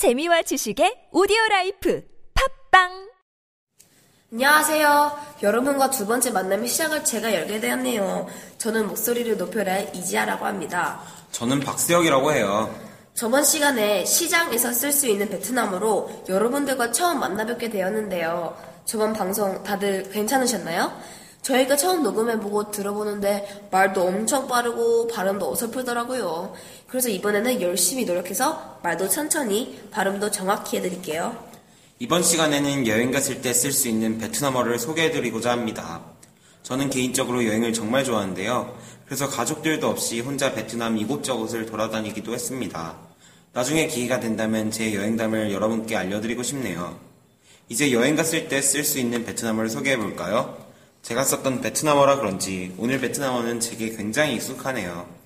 재미와 0.00 0.40
지식의 0.40 1.08
오디오 1.12 1.36
라이프 1.50 2.02
팟빵 2.70 3.10
안녕하세요. 4.32 5.18
여러분과 5.42 5.90
두 5.90 6.06
번째 6.06 6.30
만남의 6.30 6.68
시작을 6.68 7.04
제가 7.04 7.34
열게 7.34 7.60
되었네요. 7.60 8.26
저는 8.56 8.86
목소리를 8.86 9.36
높여라 9.36 9.76
이지아라고 9.78 10.46
합니다. 10.46 11.02
저는 11.32 11.60
박수혁이라고 11.60 12.32
해요. 12.32 12.74
저번 13.12 13.44
시간에 13.44 14.06
시장에서 14.06 14.72
쓸 14.72 14.90
수 14.90 15.06
있는 15.06 15.28
베트남어로 15.28 16.24
여러분들과 16.30 16.92
처음 16.92 17.20
만나뵙게 17.20 17.68
되었는데요. 17.68 18.56
저번 18.86 19.12
방송 19.12 19.62
다들 19.62 20.08
괜찮으셨나요? 20.10 20.98
저희가 21.42 21.76
처음 21.76 22.02
녹음해보고 22.02 22.70
들어보는데 22.70 23.68
말도 23.70 24.02
엄청 24.02 24.46
빠르고 24.46 25.08
발음도 25.08 25.50
어설프더라고요. 25.50 26.54
그래서 26.90 27.08
이번에는 27.08 27.62
열심히 27.62 28.04
노력해서 28.04 28.80
말도 28.82 29.08
천천히 29.08 29.80
발음도 29.92 30.30
정확히 30.30 30.78
해드릴게요. 30.78 31.48
이번 32.00 32.22
시간에는 32.22 32.86
여행 32.88 33.12
갔을 33.12 33.40
때 33.42 33.50
쓸 33.52 33.72
수 33.72 33.88
있는 33.88 34.18
베트남어를 34.18 34.78
소개해드리고자 34.78 35.52
합니다. 35.52 36.02
저는 36.64 36.90
개인적으로 36.90 37.46
여행을 37.46 37.72
정말 37.72 38.04
좋아하는데요. 38.04 38.76
그래서 39.06 39.28
가족들도 39.28 39.88
없이 39.88 40.20
혼자 40.20 40.52
베트남 40.52 40.98
이곳저곳을 40.98 41.66
돌아다니기도 41.66 42.32
했습니다. 42.34 42.96
나중에 43.52 43.86
기회가 43.86 44.18
된다면 44.20 44.70
제 44.70 44.94
여행담을 44.94 45.52
여러분께 45.52 45.96
알려드리고 45.96 46.42
싶네요. 46.42 46.98
이제 47.68 47.92
여행 47.92 48.16
갔을 48.16 48.48
때 48.48 48.58
쓸 48.60 48.82
수 48.84 48.98
있는 48.98 49.24
베트남어를 49.24 49.70
소개해볼까요? 49.70 50.58
제가 51.02 51.22
썼던 51.24 51.60
베트남어라 51.60 52.16
그런지 52.16 52.74
오늘 52.78 53.00
베트남어는 53.00 53.60
제게 53.60 53.90
굉장히 53.90 54.34
익숙하네요. 54.34 55.19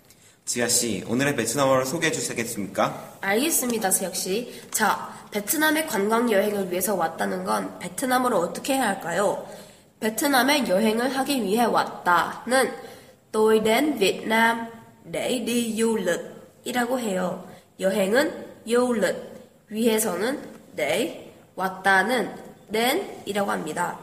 지아씨, 0.45 1.05
오늘의 1.09 1.37
베트남어를 1.37 1.87
소개해 1.87 2.13
주시겠습니까? 2.13 3.17
알겠습니다, 3.23 3.91
세혁씨. 3.91 4.63
자, 4.71 5.27
베트남의 5.31 5.87
관광 5.87 6.31
여행을 6.31 6.71
위해서 6.71 6.95
왔다는 6.95 7.45
건 7.45 7.79
베트남어로 7.79 8.39
어떻게 8.39 8.75
해야 8.75 8.89
할까요? 8.89 9.47
베트남에 10.01 10.69
여행을 10.69 11.17
하기 11.17 11.43
위해 11.43 11.65
왔다는 11.65 12.71
tôi 13.33 13.61
đến 13.63 13.99
Việt 13.99 14.27
Nam 14.27 14.69
để 15.11 15.43
đi 15.45 15.75
du 15.77 15.97
lịch 15.97 16.21
이라고 16.65 17.01
해요. 17.01 17.43
여행은 17.81 18.65
du 18.67 18.93
lịch, 18.93 19.17
위해서는 19.71 20.41
để, 20.77 21.33
왔다는 21.57 22.31
đến 22.71 23.23
이라고 23.25 23.51
합니다. 23.51 23.99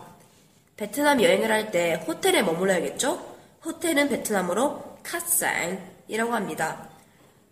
베트남 0.75 1.21
여행을 1.21 1.51
할 1.51 1.71
때 1.71 2.03
호텔에 2.07 2.41
머물러야겠죠? 2.41 3.19
호텔은 3.63 4.09
베트남어로 4.09 4.97
카상 5.03 5.79
이라고 6.11 6.33
합니다. 6.33 6.89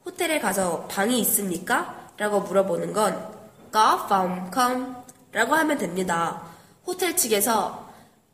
호텔에 0.05 0.38
가서 0.39 0.85
방이 0.89 1.21
있습니까? 1.21 2.11
라고 2.17 2.41
물어보는 2.41 2.91
건 2.91 3.31
có 3.71 4.05
phòng? 4.07 4.95
라고 5.31 5.55
하면 5.55 5.77
됩니다. 5.77 6.41
호텔 6.85 7.15
측에서 7.15 7.87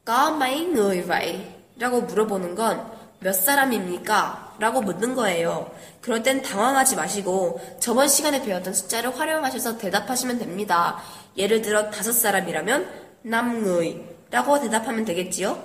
có 0.03 0.31
mấy 0.31 0.65
người 0.65 1.03
vậy? 1.05 1.45
라고 1.77 2.01
물어보는 2.01 2.55
건 2.55 2.95
몇 3.19 3.33
사람입니까? 3.33 4.55
라고 4.57 4.81
묻는 4.81 5.13
거예요. 5.13 5.71
그럴 6.01 6.23
땐 6.23 6.41
당황하지 6.41 6.95
마시고 6.95 7.59
저번 7.79 8.07
시간에 8.07 8.41
배웠던 8.41 8.73
숫자를 8.73 9.17
활용하셔서 9.17 9.77
대답하시면 9.77 10.39
됩니다. 10.39 10.99
예를 11.37 11.61
들어 11.61 11.91
다섯 11.91 12.11
사람이라면 12.13 12.87
남người 13.21 14.27
라고 14.31 14.59
대답하면 14.59 15.05
되겠지요? 15.05 15.57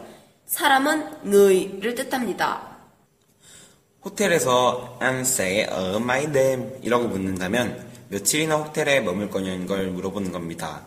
사람은 0.47 1.23
người 1.25 1.81
를 1.81 1.95
뜻합니다. 1.95 2.70
호텔에서 4.05 4.97
ăn 4.99 5.25
sẽ 5.25 5.65
ở 5.65 5.99
mấy 5.99 6.33
đêm 6.33 6.81
이라고 6.83 7.07
묻는다면 7.09 7.87
며칠이나 8.09 8.57
호텔에 8.57 9.01
머물 9.01 9.29
거냐는 9.29 9.67
걸 9.67 9.89
물어보는 9.91 10.33
겁니다. 10.33 10.87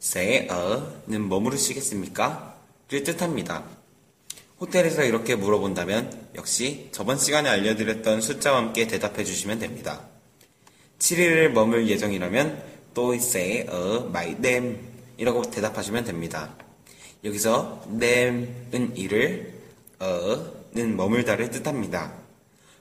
sẽ 0.00 0.48
어는 0.50 1.28
머무르시겠습니까? 1.28 2.56
를 2.88 3.04
뜻합니다. 3.04 3.64
호텔에서 4.60 5.04
이렇게 5.04 5.36
물어본다면 5.36 6.30
역시 6.34 6.88
저번 6.92 7.18
시간에 7.18 7.48
알려드렸던 7.48 8.20
숫자와 8.20 8.58
함께 8.58 8.86
대답해 8.86 9.22
주시면 9.22 9.60
됩니다. 9.60 10.00
7일을 10.98 11.48
머물 11.50 11.88
예정이라면 11.88 12.62
tôi 12.94 13.18
sẽ 13.18 13.66
ở 13.68 14.10
7 14.12 14.40
đêm 14.40 14.78
이라고 15.18 15.42
대답하시면 15.42 16.04
됩니다. 16.04 16.54
여기서 17.24 17.82
đêm,은 17.98 18.96
이를, 18.96 19.52
어 20.00 20.65
는 20.76 20.94
머물다를 20.94 21.50
뜻합니다. 21.50 22.12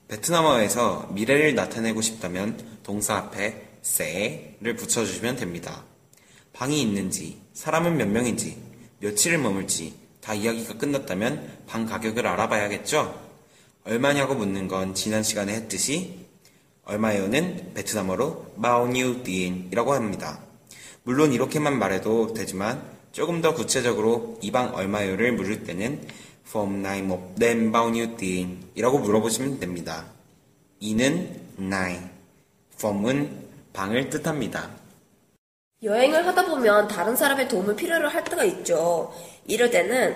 베트남어에서 0.10 1.12
미래를 1.14 1.56
나타내고 1.56 2.02
싶다면 2.02 2.60
동사 2.84 3.16
앞에 3.16 3.80
세를 3.82 4.76
붙여주시면 4.76 5.38
됩니다. 5.38 5.86
방이 6.52 6.82
있는지, 6.82 7.42
사람은 7.54 7.96
몇 7.96 8.10
명인지, 8.10 8.58
며칠을 9.00 9.38
머물지 9.38 9.94
다 10.20 10.34
이야기가 10.34 10.78
끝났다면 10.78 11.64
방 11.68 11.86
가격을 11.86 12.28
알아봐야겠죠? 12.28 13.18
얼마냐고 13.86 14.36
묻는 14.36 14.68
건 14.68 14.94
지난 14.94 15.24
시간에 15.24 15.54
했듯이 15.54 16.26
얼마요는 16.84 17.72
베트남어로 17.76 18.56
bao 18.62 18.88
nhiêu 18.88 19.24
tiền 19.24 19.70
이라고 19.72 19.94
합니다. 19.94 20.42
물론 21.04 21.32
이렇게만 21.32 21.80
말해도 21.80 22.34
되지만 22.34 22.84
조금 23.14 23.42
더 23.42 23.54
구체적으로 23.54 24.38
이 24.42 24.52
방 24.52 24.76
얼마요를 24.76 25.32
물을 25.32 25.64
때는 25.64 26.06
Phòng 26.46 26.84
này 26.84 27.02
một 27.02 27.20
đêm 27.38 27.72
bao 27.72 27.90
nhiêu 27.90 28.08
tiền? 28.18 28.62
이라고 28.76 29.00
물어보시면 29.00 29.60
됩니다. 29.60 30.06
이는 30.80 31.42
나이, 31.58 31.98
form은 32.76 33.30
방을 33.74 34.10
뜻합니다. 34.10 34.70
여행을 35.84 36.26
하다 36.28 36.46
보면 36.46 36.88
다른 36.88 37.16
사람의 37.16 37.48
도움을 37.48 37.76
필요로 37.76 38.10
할 38.10 38.24
때가 38.24 38.44
있죠. 38.44 39.14
이럴 39.48 39.70
때는 39.72 40.16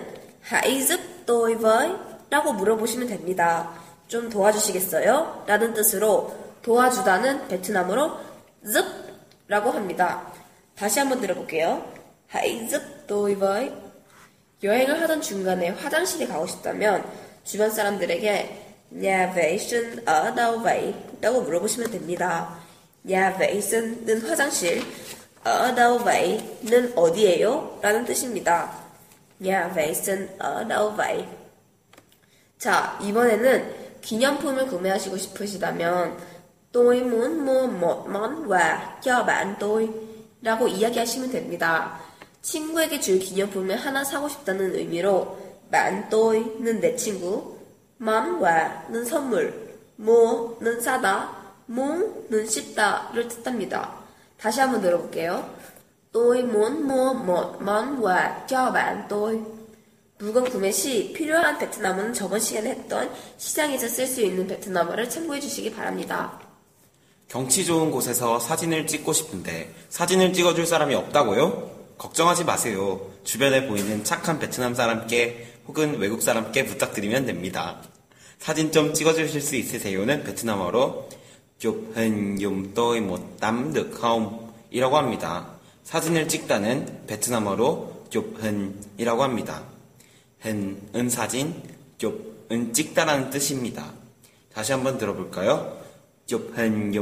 tôi 1.25 1.55
với 1.55 1.95
라고 2.29 2.53
물어보시면 2.53 3.07
됩니다. 3.07 3.73
좀 4.07 4.29
도와주시겠어요? 4.29 5.45
라는 5.47 5.73
뜻으로 5.73 6.35
도와주다는 6.61 7.47
베트남어로 7.47 8.17
giúp 8.63 8.85
라고 9.47 9.71
합니다. 9.71 10.31
다시 10.75 10.99
한번 10.99 11.21
들어볼게요. 11.21 11.83
tôi 13.07 13.35
với 13.35 13.71
여행을 14.61 15.01
하던 15.01 15.21
중간에 15.21 15.69
화장실에 15.69 16.27
가고 16.27 16.45
싶다면 16.45 17.05
주변 17.45 17.71
사람들에게 17.71 18.65
sinh 18.91 20.03
ở 20.05 20.33
đâu 20.35 20.59
vậy? 20.61 20.93
라고 21.21 21.41
물어보시면 21.41 21.91
됩니다. 21.91 22.59
sinh 23.05 24.05
는 24.05 24.21
화장실, 24.21 24.81
ở 25.43 25.73
đâu 25.75 25.99
vậy? 25.99 26.43
는 26.63 26.91
어디예요? 26.95 27.79
라는 27.81 28.03
뜻입니다. 28.03 28.71
sinh 29.39 30.27
ở 30.39 30.63
đâu 30.67 30.91
vậy? 30.95 31.25
자, 32.57 32.99
이번에는 33.01 34.01
기념품을 34.01 34.67
구매하시고 34.67 35.17
싶으시다면 35.17 36.17
tôi 36.71 37.01
muốn 37.01 37.39
mua 37.43 37.65
một 37.65 38.07
라고 40.41 40.67
이야기하시면 40.67 41.31
됩니다. 41.31 42.08
친구에게 42.41 42.99
줄 42.99 43.19
기념품을 43.19 43.75
하나 43.77 44.03
사고 44.03 44.29
싶다는 44.29 44.75
의미로 44.75 45.37
tôi,는 46.09 46.79
내 46.79 46.95
친구, 46.95 47.57
quà는 47.99 49.05
선물, 49.05 49.77
muo는 49.99 50.81
사다, 50.81 51.35
muốn,는 51.69 52.47
씹다를 52.47 53.27
뜻합니다. 53.27 53.93
다시 54.37 54.61
한번 54.61 54.81
들어볼게요. 54.81 55.59
quà 58.01 58.45
cho 58.47 58.71
bạn 58.71 59.07
tôi. 59.07 59.59
물건 60.17 60.43
구매 60.49 60.69
시 60.71 61.13
필요한 61.13 61.57
베트남어는 61.57 62.13
저번 62.13 62.39
시간에 62.39 62.71
했던 62.71 63.09
시장에서 63.37 63.87
쓸 63.87 64.05
수 64.05 64.21
있는 64.21 64.47
베트남어를 64.47 65.09
참고해 65.09 65.39
주시기 65.39 65.71
바랍니다. 65.71 66.39
경치 67.29 67.63
좋은 67.63 67.89
곳에서 67.91 68.39
사진을 68.39 68.87
찍고 68.87 69.13
싶은데 69.13 69.73
사진을 69.89 70.33
찍어줄 70.33 70.65
사람이 70.65 70.93
없다고요? 70.95 71.78
걱정하지 71.99 72.45
마세요. 72.45 73.01
주변에 73.25 73.67
보이는 73.67 74.05
착한 74.05 74.39
베트남 74.39 74.73
사람께 74.73 75.55
혹은 75.67 75.99
외국 75.99 76.21
사람께 76.21 76.65
부탁드리면 76.65 77.25
됩니다. 77.25 77.81
사진 78.39 78.71
좀 78.71 78.93
찍어주실 78.93 79.41
수 79.41 79.57
있으세요는 79.57 80.23
베트남어로 80.23 81.09
chụp 81.59 81.93
không? 83.99 84.49
이라고 84.71 84.97
합니다. 84.97 85.49
사진을 85.83 86.29
찍다는 86.29 87.05
베트남어로 87.05 88.05
chụp 88.09 88.39
이라고 88.97 89.23
합니다. 89.23 89.63
hình 90.45 90.79
은 90.95 91.09
사진, 91.09 91.61
chụp은 91.97 92.71
찍다라는 92.71 93.29
뜻입니다. 93.29 93.91
다시 94.53 94.71
한번 94.71 94.97
들어볼까요? 94.97 95.77
chụp 96.25 96.57
hình 96.57 96.95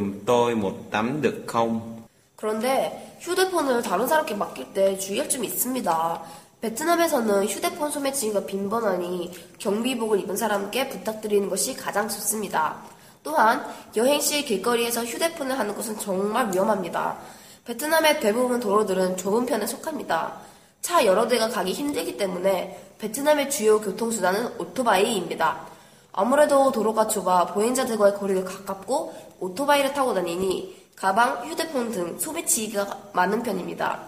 không? 1.46 1.97
그런데 2.38 3.18
휴대폰을 3.20 3.82
다른 3.82 4.08
사람께 4.08 4.36
맡길 4.36 4.72
때 4.72 4.96
주의할 5.00 5.28
점이 5.28 5.48
있습니다. 5.48 6.22
베트남에서는 6.62 7.48
휴대폰 7.48 7.90
소매치기가 7.90 8.46
빈번하니 8.46 9.32
경비복을 9.58 10.20
입은 10.20 10.38
사람께 10.38 10.88
부탁드리는 10.90 11.50
것이 11.50 11.76
가장 11.76 12.08
좋습니다. 12.08 12.78
또한 13.24 13.66
여행 13.96 14.22
시 14.22 14.46
길거리에서 14.46 15.04
휴대폰을 15.04 15.58
하는 15.58 15.74
것은 15.74 15.98
정말 15.98 16.54
위험합니다. 16.54 17.18
베트남의 17.66 18.20
대부분 18.20 18.60
도로들은 18.60 19.18
좁은 19.18 19.48
편에 19.48 19.66
속합니다. 19.66 20.40
차 20.82 21.04
여러 21.08 21.28
대가 21.28 21.50
가기 21.50 21.74
힘들기 21.74 22.18
때문에 22.18 22.94
베트남의 23.00 23.50
주요 23.50 23.82
교통수단은 23.82 24.60
오토바이입니다. 24.60 25.66
아무래도 26.12 26.72
도로가 26.72 27.08
좁아 27.08 27.48
보행자들과의 27.48 28.14
거리가 28.14 28.44
가깝고 28.44 29.14
오토바이를 29.40 29.94
타고 29.94 30.14
다니니 30.14 30.77
가방, 30.98 31.48
휴대폰 31.48 31.92
등 31.92 32.18
소비치기가 32.20 33.12
많은 33.14 33.44
편입니다. 33.44 34.02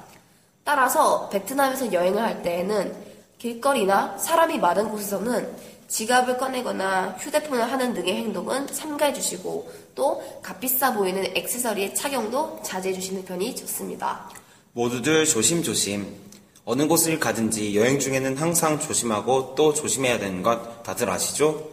따라서 0.63 1.29
베트남에서 1.29 1.93
여행을 1.93 2.21
할 2.21 2.41
때에는 2.41 2.95
길거리나 3.37 4.17
사람이 4.17 4.57
많은 4.57 4.89
곳에서는 4.89 5.55
지갑을 5.87 6.37
꺼내거나 6.37 7.15
휴대폰을 7.19 7.71
하는 7.71 7.93
등의 7.93 8.15
행동은 8.15 8.67
삼가해 8.67 9.13
주시고 9.13 9.71
또 9.93 10.41
값비싸 10.41 10.93
보이는 10.93 11.25
액세서리의 11.35 11.93
착용도 11.93 12.59
자제해 12.63 12.95
주시는 12.95 13.23
편이 13.23 13.55
좋습니다. 13.55 14.27
모두들 14.73 15.25
조심조심. 15.25 16.29
어느 16.65 16.87
곳을 16.87 17.19
가든지 17.19 17.75
여행 17.75 17.99
중에는 17.99 18.35
항상 18.37 18.79
조심하고 18.79 19.53
또 19.55 19.73
조심해야 19.73 20.17
되는 20.17 20.41
것 20.41 20.83
다들 20.83 21.09
아시죠? 21.09 21.69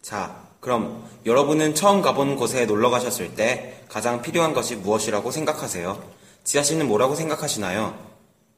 자, 0.00 0.45
그럼 0.60 1.04
여러분은 1.24 1.74
처음 1.74 2.02
가본 2.02 2.36
곳에 2.36 2.66
놀러 2.66 2.90
가셨을 2.90 3.34
때 3.34 3.82
가장 3.88 4.22
필요한 4.22 4.54
것이 4.54 4.76
무엇이라고 4.76 5.30
생각하세요? 5.30 6.02
지아 6.44 6.62
씨는 6.62 6.88
뭐라고 6.88 7.14
생각하시나요? 7.14 7.96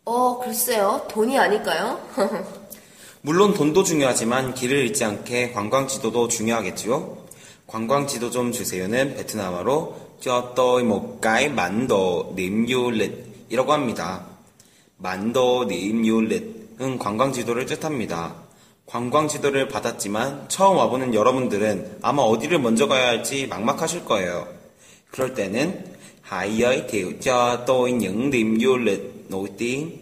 어, 0.04 0.38
글쎄요. 0.38 1.06
돈이 1.10 1.38
아닐까요? 1.38 2.00
물론 3.20 3.52
돈도 3.52 3.82
중요하지만 3.84 4.54
길을 4.54 4.78
잃지 4.78 5.04
않게 5.04 5.52
관광 5.52 5.88
지도도 5.88 6.28
중요하겠지요? 6.28 7.18
관광 7.66 8.06
지도 8.06 8.30
좀 8.30 8.52
주세요는 8.52 9.16
베트남어로 9.16 10.08
cho 10.20 10.52
tôi 10.56 10.84
một 10.84 11.18
cái 11.22 11.54
bản 11.54 11.86
đồ 11.86 12.32
điểm 12.34 12.66
du 12.66 12.90
lịch 12.90 13.12
이라고 13.48 13.72
합니다. 13.72 14.24
만도 14.98 15.68
điểm 15.68 16.02
du 16.02 16.20
lịch 16.20 16.58
은 16.80 16.98
관광 16.98 17.32
지도를 17.32 17.66
뜻합니다. 17.66 18.34
관광 18.88 19.28
지도를 19.28 19.68
받았지만 19.68 20.48
처음 20.48 20.78
와보는 20.78 21.12
여러분들은 21.12 21.98
아마 22.00 22.22
어디를 22.22 22.58
먼저 22.58 22.88
가야 22.88 23.08
할지 23.08 23.46
막막하실 23.46 24.06
거예요. 24.06 24.48
그럴 25.10 25.34
때는 25.34 25.84
hãy 26.30 26.56
giới 26.56 26.86
thiệu 26.86 27.20
cho 27.20 27.64
tôi 27.66 27.92
những 27.92 28.30
điểm 28.30 28.58
du 28.58 28.78
lịch 28.78 29.28
nổi 29.28 29.50
tiếng 29.58 30.00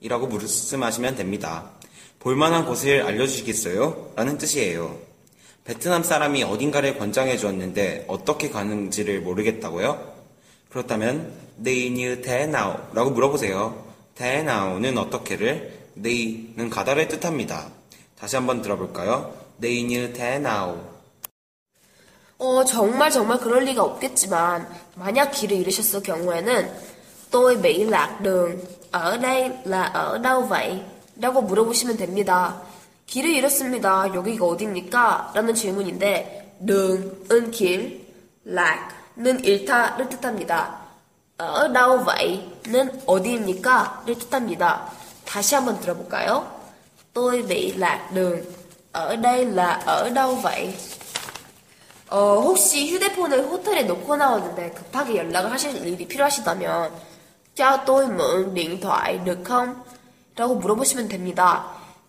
이라고 0.00 0.26
말씀하시면 0.26 1.14
됩니다. 1.14 1.70
볼만한 2.18 2.66
곳을 2.66 3.02
알려주시겠어요? 3.02 4.14
라는 4.16 4.36
뜻이에요. 4.36 4.98
베트남 5.62 6.02
사람이 6.02 6.42
어딘가를 6.42 6.98
권장해 6.98 7.36
주었는데 7.36 8.06
어떻게 8.08 8.50
가는지를 8.50 9.20
모르겠다고요? 9.20 10.16
그렇다면 10.70 11.32
đi 11.62 11.90
như 11.90 12.20
thế 12.20 12.46
nào? 12.46 12.88
라고 12.94 13.10
물어보세요. 13.10 13.86
now는 14.20 14.98
어떻게를, 14.98 15.92
dy는 16.02 16.68
가다를 16.68 17.06
뜻합니다. 17.06 17.77
다시 18.18 18.36
한번 18.36 18.62
들어볼까요? 18.62 19.32
đi 19.60 19.82
như 19.84 20.12
thế 20.12 20.38
nào? 20.38 20.76
어, 22.38 22.64
정말 22.64 23.10
정말 23.10 23.38
그럴 23.38 23.64
리가 23.64 23.82
없겠지만 23.82 24.68
만약 24.94 25.30
길을 25.32 25.56
잃으셨을 25.56 26.02
경우에는 26.02 26.70
tôi 27.30 27.56
bị 27.56 27.84
lạc 27.84 28.20
đường. 28.22 28.58
ở 28.90 29.16
đây 29.16 29.50
là 29.64 29.82
ở 29.82 30.18
đâu 30.18 30.42
vậy? 30.42 30.82
라고 31.16 31.42
물어보시면 31.42 31.96
됩니다. 31.96 32.60
길을 33.06 33.30
잃었습니다. 33.30 34.14
여기가 34.14 34.44
어디입니까? 34.44 35.32
라는 35.34 35.54
질문인데 35.54 36.56
đường 36.60 37.24
은 37.30 37.50
길, 37.50 38.06
lạc 38.44 38.88
는 39.16 39.44
잃다를 39.44 40.08
뜻합니다. 40.08 40.78
đâu 41.38 42.04
vậy?는 42.04 43.00
어디입니까? 43.06 44.02
를 44.06 44.18
뜻합니다. 44.18 44.90
다시 45.24 45.54
한번 45.54 45.80
들어볼까요? 45.80 46.57
Tôi 47.18 47.42
bị 47.42 47.72
lạc 47.72 48.10
đường. 48.14 48.38
ở 48.92 49.16
đây 49.16 49.44
là 49.44 49.72
ở 49.84 50.10
đâu 50.10 50.34
vậy? 50.34 50.74
어, 52.08 52.40
혹시 52.40 52.90
휴대폰을 52.90 53.42
호텔에 53.50 53.82
놓고 53.82 54.16
나왔는데 54.16 54.70
급하게 54.70 55.16
연락을 55.16 55.52
하실 55.52 55.84
일이 55.84 56.06
필요하시다면 56.08 56.90
cho 57.54 57.76
tôi 57.86 58.06
mượn 58.06 58.54
điện 58.54 58.80
thoại 58.80 59.18
được 59.24 59.44
không? 59.44 59.74
라고 60.36 60.54
물어보시면 60.54 61.08
됩니다. 61.08 61.64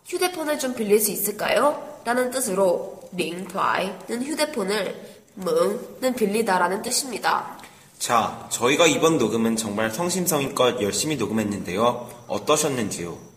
휴대폰을 0.06 0.60
좀 0.60 0.76
빌릴 0.76 1.00
수 1.00 1.12
있을까요? 1.12 2.00
라는 2.06 2.30
뜻으로 2.30 3.02
điện 3.12 3.48
thoại,는 3.48 4.24
휴대폰을 4.24 4.96
mượn은 5.38 6.14
빌리다라는 6.16 6.84
뜻입니다. 6.84 7.58
자, 7.98 8.48
저희가 8.50 8.86
이번 8.86 9.18
녹음은 9.18 9.56
정말 9.56 9.92
성심성의껏 9.92 10.82
열심히 10.82 11.18
녹음했는데요. 11.18 12.10
어떠셨는지요? 12.28 13.29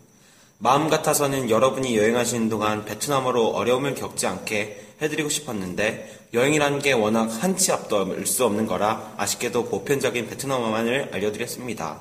마음 0.63 0.87
같아서는 0.87 1.49
여러분이 1.49 1.97
여행하시는 1.97 2.47
동안 2.47 2.85
베트남어로 2.85 3.49
어려움을 3.49 3.95
겪지 3.95 4.27
않게 4.27 4.95
해드리고 5.01 5.27
싶었는데 5.27 6.29
여행이라는 6.33 6.79
게 6.79 6.93
워낙 6.93 7.25
한치 7.25 7.73
앞도 7.73 8.13
알수 8.13 8.45
없는 8.45 8.65
거라 8.65 9.11
아쉽게도 9.17 9.65
보편적인 9.65 10.29
베트남어만을 10.29 11.09
알려드렸습니다. 11.11 11.99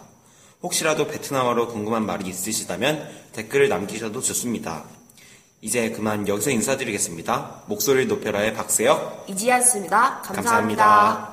혹시라도 0.63 1.09
베트남어로 1.09 1.67
궁금한 1.67 2.07
말이 2.07 2.31
있으시다면 2.31 3.11
댓글을 3.33 3.69
남기셔도 3.69 4.21
좋습니다. 4.21 4.85
이제 5.61 5.91
그만 5.91 6.29
여기서 6.29 6.51
인사드리겠습니다. 6.51 7.63
목소리를 7.67 8.07
높여라의 8.07 8.55
박세혁 8.55 9.27
이지아였습니다 9.29 10.23
감사합니다. 10.23 10.85
감사합니다. 10.85 11.32